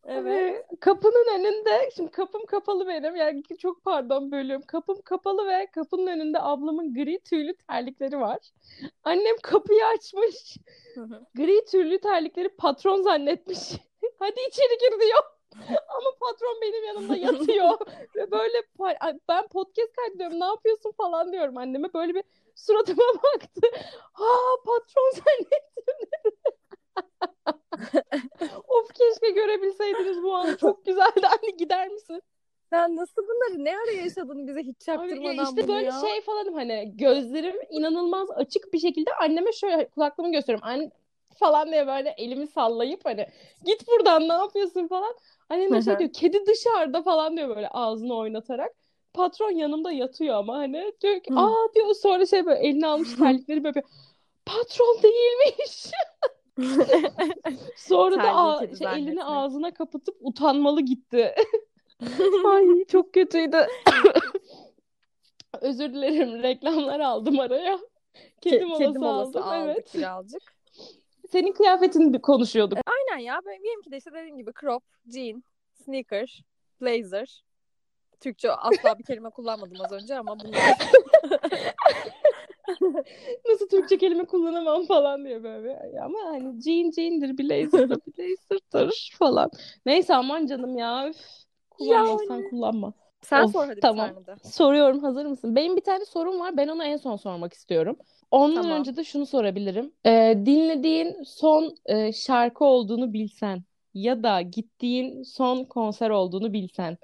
[0.05, 0.25] Evet.
[0.25, 3.15] Ve kapının önünde, şimdi kapım kapalı benim.
[3.15, 4.65] Yani çok pardon bölüyorum.
[4.67, 8.39] Kapım kapalı ve kapının önünde ablamın gri tüylü terlikleri var.
[9.03, 10.57] Annem kapıyı açmış.
[11.35, 13.59] Gri tüylü terlikleri patron zannetmiş.
[14.19, 15.23] Hadi içeri gir diyor.
[15.69, 17.69] Ama patron benim yanımda yatıyor.
[18.15, 18.63] Ve böyle
[19.29, 21.93] ben podcast kaydediyorum ne yapıyorsun falan diyorum anneme.
[21.93, 22.23] Böyle bir
[22.55, 23.61] suratıma baktı.
[24.13, 24.25] Ha
[24.65, 26.35] patron zannettim dedi.
[28.67, 30.57] of keşke görebilseydiniz bu anı.
[30.57, 31.27] Çok güzeldi.
[31.27, 32.21] Anne gider misin?
[32.69, 36.01] Sen nasıl bunları ne ara yaşadın bize hiç Abi, çaktırmadan ya işte böyle ya?
[36.01, 40.67] şey falanım hani gözlerim inanılmaz açık bir şekilde anneme şöyle kulaklığımı gösteriyorum.
[40.67, 40.91] Anne
[41.35, 43.27] falan diye böyle elimi sallayıp hani
[43.65, 45.15] git buradan ne yapıyorsun falan.
[45.51, 48.71] Annem Hı şey diyor kedi dışarıda falan diyor böyle ağzını oynatarak.
[49.13, 53.63] Patron yanımda yatıyor ama hani diyor ki aa diyor sonra şey böyle eline almış terlikleri
[53.63, 53.83] böyle.
[54.45, 55.91] Patron değilmiş.
[57.77, 61.35] Sonra da a- şey, elini ağzına kapatıp utanmalı gitti.
[62.45, 63.67] Ay çok kötüydü.
[65.61, 67.79] Özür dilerim reklamlar aldım araya.
[68.41, 69.95] Kedi Ke- molası kedi molası aldım aldık evet.
[69.95, 70.60] birazcık.
[71.31, 72.77] Senin kıyafetini bir konuşuyorduk.
[72.85, 73.39] Aynen ya.
[73.45, 75.43] Ben, benimki de işte dediğim gibi crop, jean,
[75.85, 76.43] sneaker,
[76.81, 77.43] blazer.
[78.19, 80.61] Türkçe asla bir kelime kullanmadım az önce ama bunlar
[83.47, 85.79] Nasıl Türkçe kelime kullanamam falan diye böyle.
[86.03, 89.49] Ama hani jean jean'dir, blazer blazer'dır falan.
[89.85, 91.09] Neyse aman canım ya.
[91.09, 91.17] Üf.
[91.69, 92.49] Kullanmazsan Yani.
[92.49, 92.93] kullanma.
[93.21, 94.09] Sen Of, sor hadi tamam.
[94.09, 94.49] bir tane de.
[94.49, 95.55] Soruyorum hazır mısın?
[95.55, 96.57] Benim bir tane sorum var.
[96.57, 97.97] Ben onu en son sormak istiyorum.
[98.31, 98.79] Ondan Tamam.
[98.79, 99.91] önce de şunu sorabilirim.
[100.05, 106.97] Ee, dinlediğin son e, şarkı olduğunu bilsen ya da gittiğin son konser olduğunu bilsen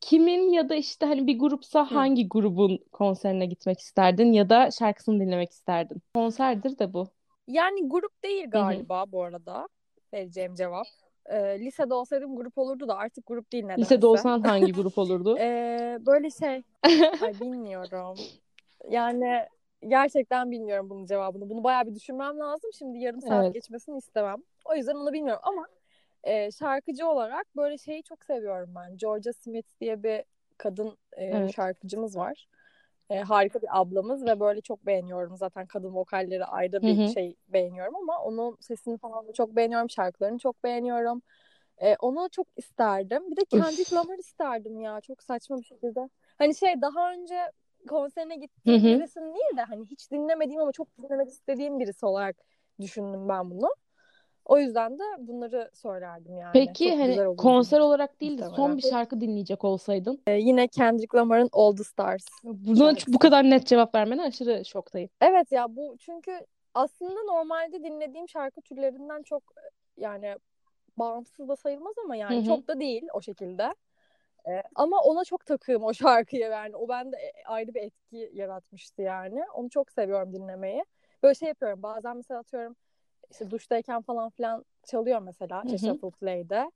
[0.00, 5.20] kimin ya da işte hani bir grupsa hangi grubun konserine gitmek isterdin ya da şarkısını
[5.20, 6.02] dinlemek isterdin?
[6.14, 7.08] Konserdir de bu.
[7.48, 9.68] Yani grup değil galiba bu arada.
[10.12, 10.86] Vereceğim cevap.
[11.26, 13.80] Ee, lisede olsaydım grup olurdu da artık grup değil nedense.
[13.82, 15.36] Lisede olsan hangi grup olurdu?
[15.38, 16.62] Ee, böyle şey.
[17.22, 18.16] Ay bilmiyorum.
[18.90, 19.46] Yani
[19.88, 21.50] gerçekten bilmiyorum bunun cevabını.
[21.50, 22.70] Bunu bayağı bir düşünmem lazım.
[22.78, 23.54] Şimdi yarım saat Evet.
[23.54, 24.36] geçmesini istemem.
[24.64, 25.66] O yüzden onu bilmiyorum ama
[26.24, 28.96] e, şarkıcı olarak böyle şeyi çok seviyorum ben.
[28.96, 30.22] Georgia Smith diye bir
[30.58, 31.54] kadın e, Evet.
[31.56, 32.46] şarkıcımız var.
[33.10, 35.36] E, harika bir ablamız ve böyle çok beğeniyorum.
[35.36, 37.08] Zaten kadın vokalleri ayrı bir Hı hı.
[37.12, 39.90] şey beğeniyorum ama onun sesini falan da çok beğeniyorum.
[39.90, 41.22] Şarkılarını çok beğeniyorum.
[41.78, 43.30] E, onu çok isterdim.
[43.30, 45.00] Bir de Kendrick Lamar isterdim ya.
[45.00, 46.08] Çok saçma bir şekilde.
[46.38, 47.50] Hani şey daha önce
[47.88, 52.36] konserine gittiğim birisinin değil de hani hiç dinlemediğim ama çok dinlemek istediğim birisi olarak
[52.80, 53.68] düşündüm ben bunu.
[54.44, 56.52] O yüzden de bunları söylerdim yani.
[56.52, 61.18] Peki Çok hani konser olarak değil de son bir şarkı dinleyecek olsaydın E, yine Kendrick
[61.18, 62.26] Lamar'ın All the Stars.
[62.44, 63.12] buna Şarkısı.
[63.12, 65.08] bu kadar net cevap vermene aşırı şoktayım.
[65.20, 66.40] Evet ya bu çünkü
[66.74, 69.42] aslında normalde dinlediğim şarkı türlerinden çok
[69.96, 70.36] yani
[70.96, 72.44] bağımsız da sayılmaz ama yani Hı hı.
[72.46, 73.74] çok da değil o şekilde.
[74.48, 76.76] Ee, ama ona çok takığım o şarkıya yani.
[76.76, 79.40] O bende e, ayrı bir etki yaratmıştı yani.
[79.54, 80.84] Onu çok seviyorum dinlemeyi.
[81.22, 81.82] Böyle şey yapıyorum.
[81.82, 82.76] Bazen mesela atıyorum
[83.30, 85.78] işte duştayken falan filan çalıyor mesela işte.
[85.78, 86.70] Shuffle Play'de.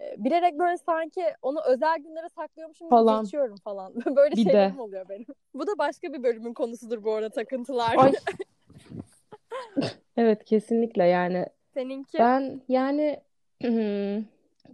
[0.00, 3.24] Ee, bilerek böyle sanki onu özel günlere saklıyormuşum Falan.
[3.24, 3.94] geçiyorum falan.
[4.16, 4.50] Böyle Bir de.
[4.50, 5.26] şeylerim oluyor benim.
[5.54, 7.96] Bu da başka bir bölümün konusudur bu arada takıntılar.
[10.16, 12.18] Evet kesinlikle yani Seninki?
[12.18, 13.20] ben yani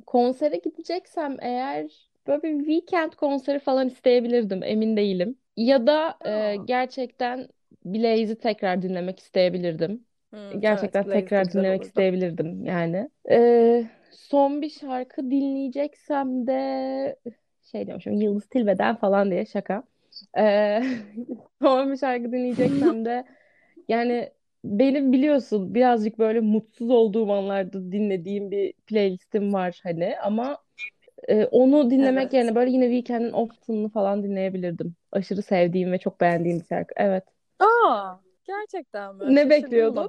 [0.07, 5.39] konsere gideceksem eğer böyle bir weekend konseri falan isteyebilirdim emin değilim.
[5.57, 7.49] Ya da e, gerçekten
[7.85, 10.06] Blaze'i tekrar dinlemek isteyebilirdim.
[10.33, 11.85] Hmm, Gerçekten evet, Blaze de tekrar güzel dinlemek olurdu.
[11.85, 13.11] isteyebilirdim yani.
[13.31, 17.17] Ee, son bir şarkı dinleyeceksem de
[17.63, 19.83] şey diyormuşum Yıldız Tilbe'den falan diye şaka.
[20.39, 20.83] Ee,
[21.63, 23.25] son bir şarkı dinleyeceksem de
[23.89, 24.33] yani
[24.65, 30.59] benim biliyorsun birazcık böyle mutsuz olduğum anlarda dinlediğim bir playlistim var hani ama
[31.29, 32.35] e, onu dinlemek Evet.
[32.35, 34.97] yerine böyle yine Weeknd'in Often'ını falan dinleyebilirdim.
[35.13, 36.95] Aşırı sevdiğim ve çok beğendiğim bir şarkı.
[36.99, 37.25] Evet.
[37.59, 39.35] Aa, gerçekten mi?
[39.35, 40.09] Ne bekliyordun?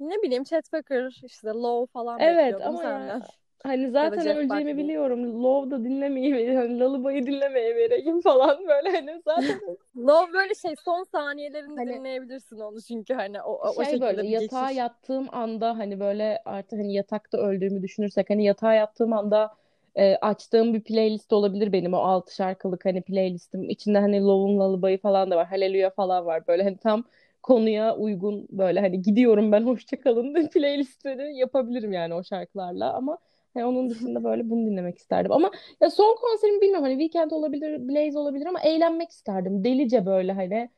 [0.00, 3.06] Ne bileyim Chet Baker, işte Low falan Evet bekliyordum ama senden.
[3.08, 3.20] ya
[3.62, 4.76] hani zaten öleceğimi Buckley.
[4.76, 5.44] biliyorum.
[5.44, 9.60] Love da dinlemeyeyim, hani Lullaby'yi dinlemeye vereyim falan böyle hani zaten
[9.96, 14.26] Low böyle şey son saniyelerinde Hani- dinleyebilirsin onu çünkü hani o, o, şey şekilde böyle
[14.28, 14.78] yatağa geçiş.
[14.78, 19.54] yattığım anda hani böyle artık hani yatakta öldüğümü düşünürsek hani yatağa yattığım anda
[19.96, 23.70] e, açtığım bir playlist olabilir benim o altı şarkılık hani playlistim.
[23.70, 25.46] İçinde hani Love'un Lullaby'ı falan da var.
[25.46, 26.46] Hallelujah falan var.
[26.46, 27.04] Böyle hani tam
[27.44, 33.18] konuya uygun böyle hani gidiyorum ben hoşça kalın playlistleri yapabilirim yani o şarkılarla ama
[33.54, 35.32] hani onun dışında böyle bunu dinlemek isterdim.
[35.32, 39.64] Ama ya son konserimi bilmiyorum hani Weekend olabilir, Blaze olabilir ama eğlenmek isterdim.
[39.64, 40.70] Delice böyle hani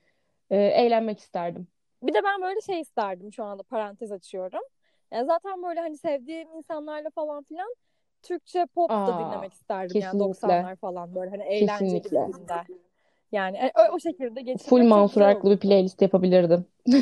[0.51, 1.67] e, eğlenmek isterdim.
[2.03, 4.63] Bir de ben böyle şey isterdim şu anda parantez açıyorum.
[5.13, 7.75] Yani zaten böyle hani sevdiğim insanlarla falan filan
[8.23, 10.49] Türkçe pop da Aa, dinlemek isterdim yani kesinlikle.
[10.49, 12.29] 90'lar falan böyle hani eğlenceli Kesinlikle.
[12.29, 12.86] birinde.
[13.33, 16.65] Yani e, o, o şekilde geçirmek Full Mansur Arklı bir playlist yapabilirdim.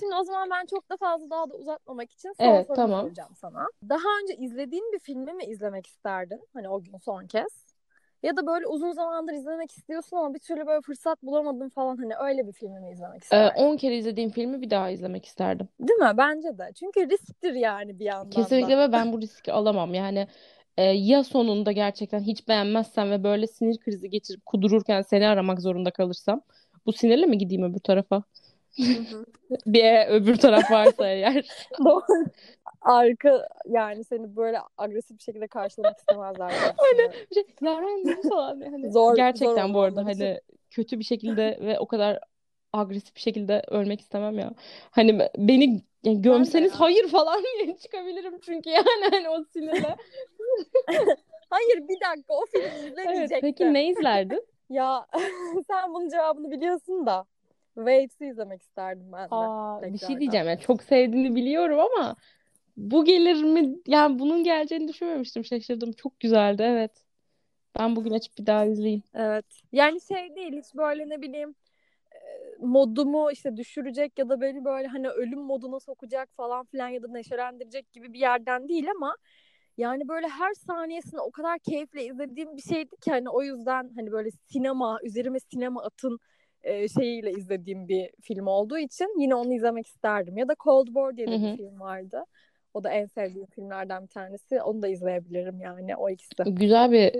[0.00, 3.00] Şimdi o zaman ben çok da fazla daha da uzatmamak için son Evet, sorumu tamam.
[3.00, 3.66] soracağım sana.
[3.88, 6.40] Daha önce izlediğin bir filmi mi izlemek isterdin?
[6.54, 7.68] Hani o gün son kez.
[8.22, 12.12] Ya da böyle uzun zamandır izlemek istiyorsun ama bir türlü böyle fırsat bulamadın falan hani
[12.16, 13.62] öyle bir filmi mi izlemek Ee, isterdin?
[13.62, 15.68] 10 kere izlediğim filmi bir daha izlemek isterdim.
[15.80, 16.12] Değil mi?
[16.16, 16.70] Bence de.
[16.74, 18.88] Çünkü risktir yani bir yandan Kesinlikle da.
[18.88, 19.94] ve ben bu riski alamam.
[19.94, 20.26] Yani
[20.78, 25.90] e, ya sonunda gerçekten hiç beğenmezsem ve böyle sinir krizi geçirip kudururken seni aramak zorunda
[25.90, 26.40] kalırsam
[26.86, 28.22] bu sinirle mi gideyim öbür tarafa?
[29.66, 31.46] bir öbür taraf varsa eğer.
[31.84, 32.02] Doğru.
[32.80, 36.50] Arka yani seni böyle agresif bir şekilde karşılamak istemezler.
[36.92, 37.44] Öyle bir şey.
[37.62, 38.60] Yaren falan.
[38.60, 42.18] Hani Zor- gerçekten zor bu arada hani kötü bir şekilde ve o kadar
[42.72, 44.54] agresif bir şekilde ölmek istemem ya.
[44.90, 49.96] Hani beni yani gömseniz hayır falan diye çıkabilirim çünkü yani hani o sinirle.
[51.50, 53.40] Hayır bir dakika o filmi Evet, izlemeyecektim.
[53.40, 54.46] peki ne izlerdin?
[54.70, 55.06] Ya
[55.68, 57.24] sen bunun cevabını biliyorsun da.
[57.74, 59.34] Waits'i izlemek isterdim ben de.
[59.34, 62.16] Aa, bir şey diyeceğim yani çok sevdiğini biliyorum ama
[62.76, 63.76] bu gelir mi?
[63.86, 65.44] Yani bunun geleceğini düşünmemiştim.
[65.44, 65.92] Şaşırdım.
[65.92, 66.92] Çok güzeldi evet.
[67.78, 69.02] Ben bugün açıp bir daha izleyeyim.
[69.14, 69.46] Evet.
[69.72, 71.54] Yani şey değil hiç böyle ne bileyim
[72.60, 77.08] modumu işte düşürecek ya da beni böyle hani ölüm moduna sokacak falan filan ya da
[77.08, 79.16] neşelendirecek gibi bir yerden değil ama
[79.76, 84.12] yani böyle her saniyesini o kadar keyifle izlediğim bir şeydi ki hani o yüzden hani
[84.12, 86.18] böyle sinema üzerime sinema atın
[86.62, 90.36] e, şeyiyle izlediğim bir film olduğu için yine onu izlemek isterdim.
[90.36, 92.24] Ya da Cold War diye de bir film vardı.
[92.74, 94.62] O da en sevdiğim filmlerden bir tanesi.
[94.62, 96.34] Onu da izleyebilirim yani o ikisi.
[96.46, 97.14] Güzel bir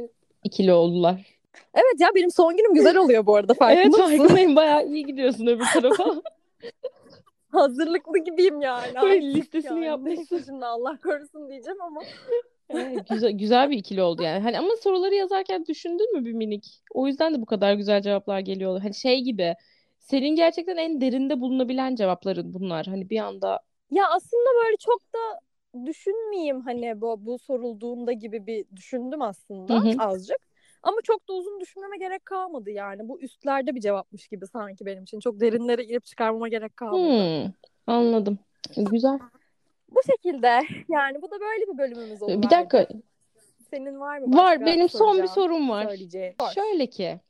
[0.44, 1.37] ikili oldular.
[1.74, 4.18] Evet ya benim son günüm güzel oluyor bu arada Evet farkında mısın?
[4.18, 4.56] farkındayım.
[4.56, 6.04] Bayağı iyi gidiyorsun öbür tarafa.
[7.52, 8.86] Hazırlıklı gibiyim yani.
[9.02, 9.86] Böyle listesini yani.
[9.86, 10.42] yapmışsın.
[10.46, 12.00] Şimdi Allah korusun diyeceğim ama.
[12.70, 14.42] Evet, güzel, güzel bir ikili oldu yani.
[14.42, 16.82] Hani ama soruları yazarken düşündün mü bir minik?
[16.94, 18.80] O yüzden de bu kadar güzel cevaplar geliyor.
[18.80, 19.54] Hani şey gibi.
[19.98, 22.86] Senin gerçekten en derinde bulunabilen cevapların bunlar.
[22.86, 25.40] Hani bir anda Ya aslında böyle çok da
[25.86, 29.94] düşünmeyeyim hani bu, bu sorulduğunda gibi bir düşündüm aslında Hı hı.
[29.98, 30.47] azıcık.
[30.82, 33.08] Ama çok da uzun düşünmeme gerek kalmadı yani.
[33.08, 35.20] Bu üstlerde bir cevapmış gibi sanki benim için.
[35.20, 37.44] Çok derinlere girip çıkarmama gerek kalmadı.
[37.44, 37.52] Hmm,
[37.86, 38.38] anladım.
[38.76, 39.18] Güzel.
[39.88, 40.46] Bu şekilde
[40.88, 42.42] yani bu da böyle bir bölümümüz oldu.
[42.42, 42.86] Bir dakika.
[43.70, 45.96] Senin var mı Var benim son bir sorum var.
[46.54, 47.20] Şöyle ki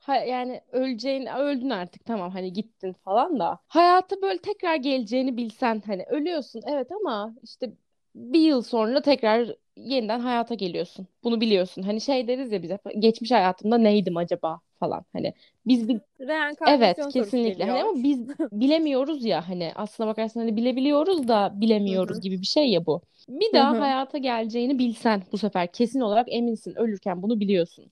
[0.00, 5.82] ha, yani öleceğin öldün artık tamam hani gittin falan da hayata böyle tekrar geleceğini bilsen
[5.86, 7.70] hani ölüyorsun evet ama işte
[8.14, 11.06] bir yıl sonra tekrar yeniden hayata geliyorsun.
[11.24, 11.82] Bunu biliyorsun.
[11.82, 15.04] Hani şey deriz ya bize geçmiş hayatımda neydim acaba falan.
[15.12, 15.34] Hani
[15.66, 16.00] biz bir
[16.66, 17.64] Evet kesinlikle.
[17.64, 22.22] Hani ama biz bilemiyoruz ya hani aslına bakarsan hani bilebiliyoruz da bilemiyoruz Hı hı.
[22.22, 23.00] gibi bir şey ya bu.
[23.28, 23.78] Bir daha hı.
[23.78, 27.84] hayata geleceğini bilsen bu sefer kesin olarak eminsin ölürken bunu biliyorsun.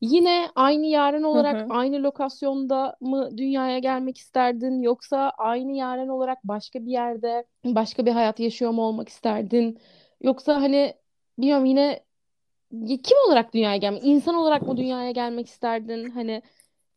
[0.00, 1.74] Yine aynı Yaren olarak hı.
[1.74, 8.12] aynı lokasyonda mı dünyaya gelmek isterdin yoksa aynı Yaren olarak başka bir yerde başka bir
[8.12, 9.78] hayat yaşıyor mu olmak isterdin?
[10.22, 10.94] Yoksa hani
[11.38, 12.04] bilmiyorum yine
[13.04, 16.10] kim olarak dünyaya gelmek, insan olarak mı dünyaya gelmek isterdin?
[16.10, 16.42] Hani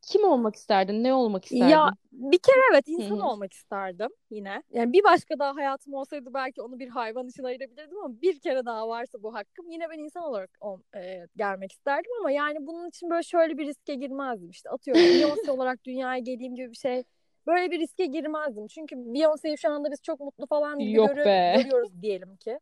[0.02, 1.04] kim olmak isterdin?
[1.04, 1.98] Ne olmak Ya isterdin?
[2.12, 3.22] bir kere evet insan hı.
[3.22, 4.64] olmak isterdim yine.
[4.74, 8.66] Yani bir başka daha hayatım olsaydı belki onu bir hayvan için ayırabilirdim ama bir kere
[8.66, 12.90] daha varsa bu hakkım yine ben insan olarak ol- e, gelmek isterdim ama yani bunun
[12.90, 14.50] için böyle şöyle bir riske girmezdim.
[14.50, 17.04] İşte atıyorum Beyoncé olarak dünyaya geleyim gibi bir şey.
[17.48, 18.68] Böyle bir riske girmezdim.
[18.68, 21.36] Çünkü Beyoncé'yi şu anda biz çok mutlu falan Yok be.
[21.48, 22.60] görüyoruz diyelim ki.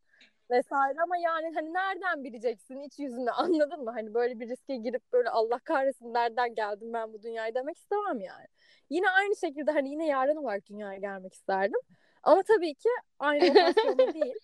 [0.54, 3.92] Vesaire ama yani hani nereden bileceksin iç yüzünü anladın mı?
[3.92, 8.22] Hani böyle bir riske girip böyle Allah kahretsin nereden geldim ben bu dünyaya demek istemem
[8.22, 8.46] yani.
[8.90, 11.80] Yine aynı şekilde hani yine Yaren olarak dünyaya gelmek isterdim.
[12.24, 12.90] Ama tabii ki
[13.20, 14.36] aynı lokasyonda değil.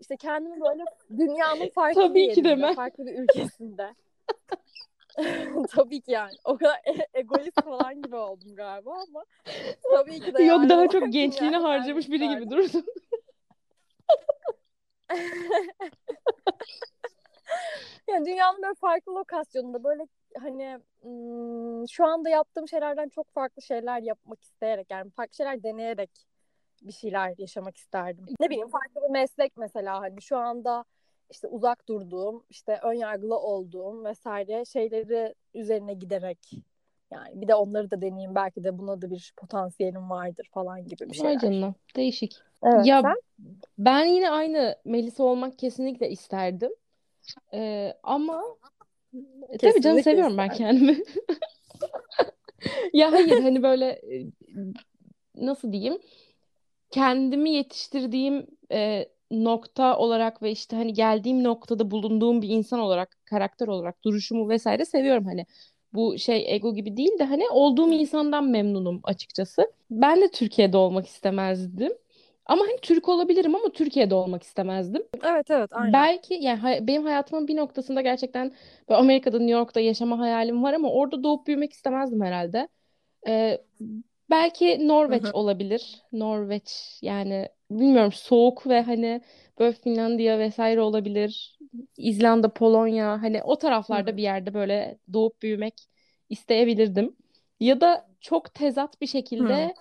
[0.00, 0.84] İşte kendimi böyle
[1.18, 2.74] dünyanın farklı bir Tabii ki yerinde, deme.
[2.74, 3.94] farklı bir ülkesinde.
[5.70, 6.32] tabii ki yani.
[6.44, 9.24] O kadar e- egoist falan gibi oldum galiba ama
[9.82, 12.84] tabii ki de Yok Yaren daha çok gençliğini harcamış biri gibi durdun.
[18.08, 20.06] Yani dünyanın böyle farklı lokasyonunda böyle
[20.38, 20.78] hani
[21.90, 26.10] şu anda yaptığım şeylerden çok farklı şeyler yapmak isteyerek yani farklı şeyler deneyerek
[26.82, 28.26] bir şeyler yaşamak isterdim.
[28.40, 30.84] Ne bileyim farklı bir meslek mesela hani şu anda
[31.30, 36.50] işte uzak durduğum, işte ön yargılı olduğum vesaire şeyleri üzerine giderek
[37.10, 41.00] yani bir de onları da deneyeyim belki de buna da bir potansiyelim vardır falan gibi
[41.00, 41.38] bir Vay şeyler.
[41.38, 41.74] canına.
[41.96, 42.36] Değişik.
[42.66, 43.14] Evet Ya sen?
[43.78, 46.70] ben yine aynı Melisa olmak kesinlikle isterdim.
[47.54, 48.42] Ee, ama
[49.48, 50.66] e, tabii canım Kesinlikle seviyorum ben isterdim.
[50.66, 50.98] kendimi.
[52.92, 54.26] Ya hayır hani böyle e,
[55.36, 55.98] nasıl diyeyim?
[56.90, 63.68] kendimi yetiştirdiğim e, nokta olarak ve işte hani geldiğim noktada bulunduğum bir insan olarak, karakter
[63.68, 65.46] olarak duruşumu vesaire seviyorum hani.
[65.94, 69.72] Bu şey ego gibi değil de hani olduğum insandan memnunum açıkçası.
[69.90, 71.92] Ben de Türkiye'de olmak istemezdim.
[72.46, 75.02] Ama hani Türk olabilirim ama Türkiye'de olmak istemezdim.
[75.22, 76.08] Evet evet aynen.
[76.12, 78.54] Belki yani hay- benim hayatımın bir noktasında gerçekten
[78.88, 82.68] böyle Amerika'da, New York'ta yaşama hayalim var ama orada doğup büyümek istemezdim herhalde.
[83.28, 83.62] Ee,
[84.30, 85.34] belki Hı Norveç hı.
[85.34, 86.02] olabilir.
[86.12, 89.22] Norveç yani bilmiyorum soğuk ve hani
[89.58, 91.58] böyle Finlandiya vesaire olabilir.
[91.96, 95.74] İzlanda, Polonya hani o taraflarda bir yerde böyle doğup büyümek
[96.30, 97.16] isteyebilirdim.
[97.60, 99.74] Ya da çok tezat bir şekilde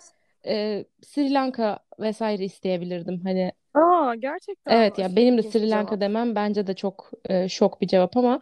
[0.48, 3.22] e, Sri Lanka vesaire isteyebilirdim.
[3.24, 7.82] Hani Aa gerçekten evet ya benim de Sri Lanka demem bence de çok e, şok
[7.82, 8.40] bir cevap ama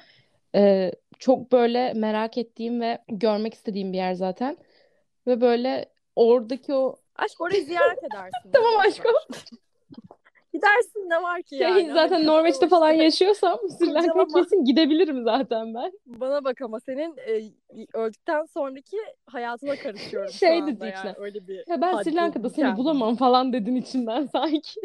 [0.55, 4.57] e, çok böyle merak ettiğim ve görmek istediğim bir yer zaten.
[5.27, 8.51] Ve böyle oradaki o Aşk orayı ziyaret edersin.
[8.53, 9.13] tamam aşkım.
[10.53, 11.93] Gidersin ne var ki Şey yani?
[11.93, 15.91] zaten Hani Norveç'te falan yaşıyorsam Sri Lanka'ya kesin gidebilirim zaten ben.
[16.05, 17.41] Bana bak ama senin e,
[17.93, 20.87] öldükten sonraki hayatına karışıyorum şu Şey anda içine.
[20.89, 24.79] yani öyle bir Ya ben Sri Lanka'da seni bulamam falan dedin içinden sanki.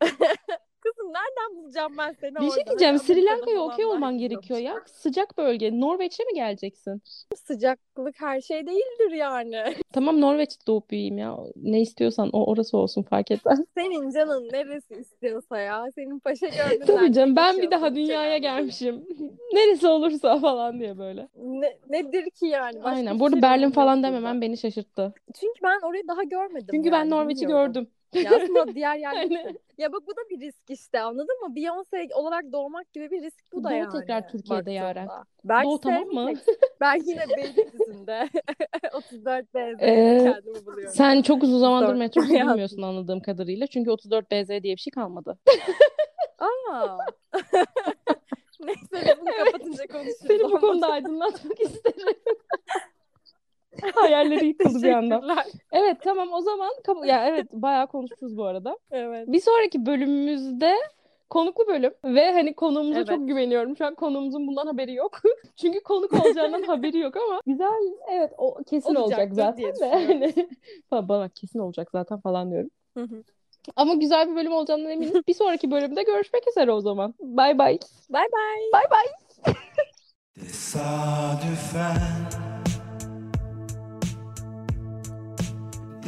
[1.04, 2.98] Kızım nereden bulacağım ben seni Bir şey diyeceğim.
[2.98, 4.74] Sri Lanka'ya okey olman gerekiyor ya.
[4.86, 5.80] Sıcak bölge.
[5.80, 7.02] Norveç'e mi geleceksin?
[7.36, 9.62] Sıcaklık her şey değildir yani.
[9.92, 11.36] Tamam Norveç'te doğup büyüyeyim ya.
[11.56, 13.60] Ne istiyorsan o orası olsun fark etmez.
[13.76, 15.84] Senin canın neresi istiyorsa ya.
[15.94, 19.06] Senin paşa gönlünden Tabii canım ben bir daha dünyaya gelmişim.
[19.52, 21.28] Neresi olursa falan diye böyle.
[21.36, 22.76] Ne, nedir ki yani?
[22.76, 23.20] Başka Aynen.
[23.20, 25.14] Bu arada şey Berlin falan dememen beni şaşırttı.
[25.40, 27.72] Çünkü ben orayı daha görmedim Çünkü ben yani Norveç'i bilmiyorum.
[27.72, 27.88] gördüm.
[28.14, 31.54] Ya aslında diğer yerleri Hani ya bak bu da bir risk işte anladın mı?
[31.56, 34.00] Beyoncé olarak doğmak gibi bir risk bu da Doğu yani.
[34.00, 35.08] tekrar Türkiye'de Yaren.
[35.44, 36.32] Belki Doğu tamam mı?
[36.80, 38.28] Ben yine Beylikdüzü'nde
[38.92, 40.94] 34 BZ'de Ee, kendimi buluyorum.
[40.94, 43.66] Sen çok uzun zamandır metrobüs bilmiyorsun anladığım kadarıyla.
[43.66, 45.38] Çünkü 34 BZ diye bir şey kalmadı.
[46.38, 46.98] Aa.
[48.60, 49.52] Neyse bunu Evet.
[49.52, 50.16] kapatınca konuşuruz.
[50.26, 52.16] Seni bu konuda aydınlatmak isterim.
[53.94, 55.44] Hayalleri yıkıldı bir anda.
[55.72, 58.78] Evet tamam o zaman kap- ya evet bayağı konuşuruz bu arada.
[58.90, 59.28] Evet.
[59.28, 60.74] Bir sonraki bölümümüzde
[61.30, 63.08] konuklu bölüm ve hani konuğumuza Evet.
[63.08, 63.76] çok güveniyorum.
[63.76, 65.20] Şu an konuğumuzun bundan haberi yok.
[65.56, 67.80] Çünkü konuk olacağından haberi yok ama güzel
[68.12, 70.48] evet o kesin olacak Olacaktır zaten de.
[70.90, 72.70] Hani bana kesin olacak zaten falan diyorum.
[72.96, 73.22] Hı hı.
[73.76, 75.22] Ama güzel bir bölüm olacağından eminim.
[75.28, 77.14] Bir sonraki bölümde görüşmek üzere o zaman.
[77.20, 77.78] Bay bay.
[78.10, 78.72] Bye bye.
[78.72, 79.04] Bay bay.
[80.34, 82.53] Tesadüfen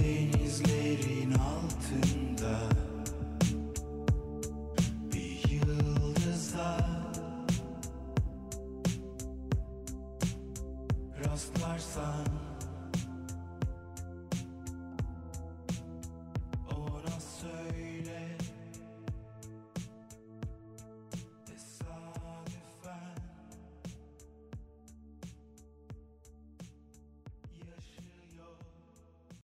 [0.07, 2.59] denizlerin altında
[5.13, 6.77] Bir yıldızda
[11.25, 12.36] Rastlarsan